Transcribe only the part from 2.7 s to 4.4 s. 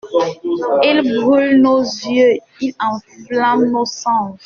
enflamment nos sens.